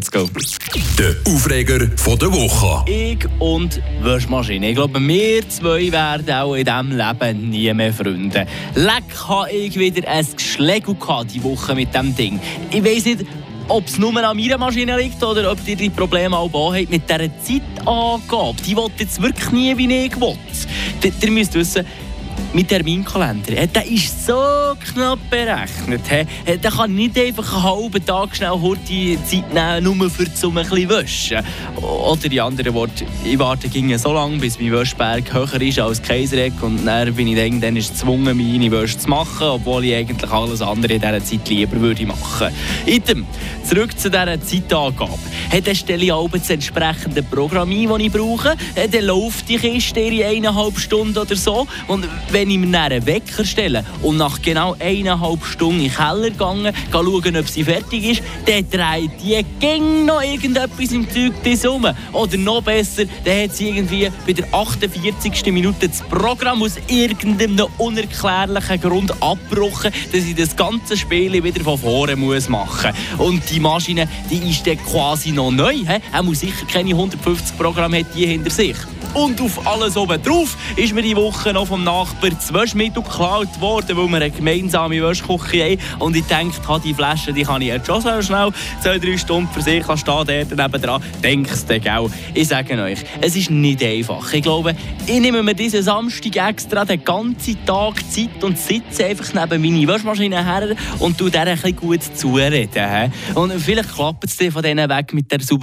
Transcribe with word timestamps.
Let's 0.00 0.10
go. 0.10 0.26
Der 0.98 1.14
Aufreger 1.30 1.86
von 1.96 2.18
der 2.18 2.32
Woche. 2.32 2.90
Ich 2.90 3.18
und 3.38 3.82
Waschmaschine. 4.00 4.70
Ich 4.70 4.74
glaube, 4.74 4.98
wir 4.98 5.46
zwei 5.50 5.92
werden 5.92 6.30
auch 6.30 6.54
in 6.54 6.64
diesem 6.64 6.96
Leben 6.96 7.50
nie 7.50 7.74
mehr 7.74 7.92
Freunde. 7.92 8.46
Leck 8.76 9.28
habe 9.28 9.50
ich 9.50 9.78
wieder 9.78 10.08
ein 10.08 10.26
Geschlägel 10.34 10.96
die 11.30 11.44
Woche 11.44 11.74
mit 11.74 11.92
diesem 11.92 12.16
Ding. 12.16 12.40
Ich 12.70 12.82
weiss 12.82 13.04
nicht, 13.04 13.26
ob 13.68 13.86
es 13.88 13.98
nur 13.98 14.16
an 14.24 14.38
meiner 14.38 14.56
Maschine 14.56 14.96
liegt 14.96 15.22
oder 15.22 15.52
ob 15.52 15.58
ihr 15.68 15.76
die 15.76 15.90
Probleme 15.90 16.34
auch 16.34 16.74
habt 16.74 16.88
mit 16.88 17.02
dieser 17.02 17.28
Zeitangabe. 17.42 18.56
Die 18.66 18.74
will 18.74 18.88
jetzt 18.96 19.20
wirklich 19.20 19.50
nie, 19.50 19.76
wie 19.76 20.06
ich 20.06 20.18
will. 20.18 20.34
Ihr 21.20 21.30
müsst 21.30 21.52
wissen, 21.52 21.84
mein 22.52 22.66
Terminkalender, 22.66 23.52
äh, 23.52 23.68
der 23.68 23.86
ist 23.86 24.26
so 24.26 24.34
knapp 24.92 25.18
berechnet. 25.30 26.00
Äh, 26.10 26.58
da 26.58 26.70
kann 26.70 26.94
nicht 26.94 27.16
einfach 27.18 27.52
einen 27.52 27.62
halben 27.62 28.04
Tag 28.04 28.34
schnell 28.34 28.58
die 28.88 29.18
Zeit 29.24 29.52
nehmen, 29.54 29.98
nur 29.98 30.10
für 30.10 30.32
zum 30.34 30.56
ein 30.58 30.68
bisschen 30.68 30.90
waschen. 30.90 31.38
Oder 31.76 32.24
in 32.24 32.40
anderen 32.40 32.74
Worten, 32.74 33.06
ich 33.24 33.38
warte 33.38 33.68
ging 33.68 33.96
so 33.96 34.12
lange, 34.12 34.38
bis 34.38 34.58
mein 34.58 34.72
Wäschberg 34.72 35.32
höher 35.32 35.60
ist 35.60 35.78
als 35.78 36.02
Kaisereck 36.02 36.60
und 36.62 36.84
dann 36.84 37.14
bin 37.14 37.28
ich 37.28 37.36
dann, 37.36 37.60
dann 37.60 37.76
ist 37.76 37.90
gezwungen, 37.90 38.36
meine 38.36 38.70
Wäsche 38.70 38.98
zu 38.98 39.08
machen, 39.08 39.46
obwohl 39.46 39.84
ich 39.84 39.94
eigentlich 39.94 40.30
alles 40.30 40.62
andere 40.62 40.94
in 40.94 41.00
dieser 41.00 41.24
Zeit 41.24 41.48
lieber 41.48 41.80
würde 41.80 42.06
machen. 42.06 42.48
Item, 42.86 43.26
zurück 43.64 43.98
zu 43.98 44.10
dieser 44.10 44.40
Zeitangabe. 44.40 45.18
Dann 45.64 45.74
stelle 45.74 46.04
ich 46.04 46.12
auch 46.12 46.28
das 46.30 46.50
entsprechende 46.50 47.22
Programm 47.22 47.70
ein, 47.70 47.88
das 47.88 48.00
ich 48.00 48.12
brauche. 48.12 48.56
Dann 48.74 49.04
läuft 49.04 49.48
die 49.48 49.58
Kiste 49.58 50.00
in 50.00 50.22
eineinhalb 50.24 50.78
Stunden 50.78 51.16
oder 51.16 51.36
so. 51.36 51.66
Und 51.86 52.08
wenn 52.30 52.39
ich 52.48 52.58
mir 52.58 52.80
einen 52.80 53.06
Wecker 53.06 53.44
stelle 53.44 53.84
und 54.02 54.16
nach 54.16 54.40
genau 54.40 54.76
eineinhalb 54.78 55.44
Stunden 55.44 55.80
in 55.80 55.88
den 55.88 55.94
Keller 55.94 56.30
gehe, 56.30 56.72
schauen, 56.92 57.36
ob 57.36 57.48
sie 57.48 57.64
fertig 57.64 58.04
ist, 58.04 58.22
dann 58.46 58.68
dreht 58.70 59.10
die 59.22 59.44
ging 59.58 60.06
noch 60.06 60.22
irgendetwas 60.22 60.92
im 60.92 61.06
Zeug 61.10 61.32
um. 61.70 61.86
Oder 62.12 62.36
noch 62.36 62.62
besser, 62.62 63.04
dann 63.24 63.42
hat 63.42 63.56
sie 63.56 63.68
irgendwie 63.68 64.10
bei 64.26 64.32
der 64.32 64.46
48. 64.52 65.52
Minute 65.52 65.88
das 65.88 66.02
Programm 66.02 66.62
aus 66.62 66.76
irgendeinem 66.86 67.66
unerklärlichen 67.78 68.80
Grund 68.80 69.10
abgebrochen, 69.22 69.92
dass 70.12 70.24
ich 70.24 70.34
das 70.34 70.56
ganze 70.56 70.96
Spiel 70.96 71.42
wieder 71.42 71.62
von 71.62 71.78
vorne 71.78 72.16
muss 72.16 72.48
machen 72.48 72.92
muss. 73.16 73.26
Und 73.26 73.50
die 73.50 73.60
Maschine, 73.60 74.08
die 74.30 74.50
ist 74.50 74.66
dann 74.66 74.78
quasi 74.78 75.32
noch 75.32 75.50
neu. 75.50 75.76
Er 76.12 76.22
muss 76.22 76.40
sicher 76.40 76.66
keine 76.72 76.90
150 76.90 77.56
Programme 77.56 78.00
hat 78.00 78.14
die 78.14 78.26
hinter 78.26 78.50
sich. 78.50 78.76
Und 79.12 79.40
auf 79.40 79.66
alles 79.66 79.96
oben 79.96 80.22
drauf 80.22 80.56
ist 80.76 80.94
mir 80.94 81.02
die 81.02 81.16
Woche 81.16 81.52
noch 81.52 81.66
vom 81.66 81.82
Nachbar 81.82 82.30
das 82.30 82.52
Waschmittel 82.52 83.02
geklaut 83.02 83.60
worden, 83.60 83.96
weil 83.96 84.08
wir 84.08 84.16
eine 84.16 84.30
gemeinsame 84.30 85.02
Waschküche 85.02 85.64
haben. 85.64 85.78
Und 85.98 86.16
ich 86.16 86.24
dachte, 86.26 86.80
die 86.84 86.94
Flasche 86.94 87.32
die 87.32 87.42
kann 87.42 87.60
ich 87.60 87.68
jetzt 87.68 87.86
schon 87.86 88.00
so 88.00 88.22
schnell 88.22 88.50
zwei, 88.80 88.98
drei 88.98 89.16
Stunden 89.18 89.52
für 89.52 89.62
sich 89.62 89.82
stehen, 89.82 90.04
dort 90.04 90.26
nebenan. 90.26 91.02
Denkst 91.22 91.66
du, 91.66 91.80
gell? 91.80 92.06
Ich 92.34 92.48
sage 92.48 92.80
euch, 92.80 93.00
es 93.20 93.34
ist 93.34 93.50
nicht 93.50 93.82
einfach. 93.82 94.32
Ich 94.32 94.42
glaube, 94.42 94.76
ich 95.06 95.20
nehme 95.20 95.42
mir 95.42 95.54
diesen 95.54 95.82
Samstag 95.82 96.36
extra 96.48 96.84
den 96.84 97.02
ganzen 97.02 97.64
Tag 97.66 97.94
Zeit 98.10 98.44
und 98.44 98.58
sitze 98.58 99.06
einfach 99.06 99.34
neben 99.34 99.62
meine 99.62 99.88
Waschmaschine 99.88 100.44
her 100.44 100.76
und 101.00 101.18
tue 101.18 101.30
der 101.30 101.42
ein 101.42 101.54
bisschen 101.54 101.76
gut 101.76 102.00
zureden. 102.16 103.12
Und 103.34 103.52
vielleicht 103.54 103.92
klappt 103.92 104.24
es 104.24 104.36
dir 104.36 104.52
von 104.52 104.62
denen 104.62 104.88
weg 104.88 105.12
mit 105.12 105.32
der 105.32 105.40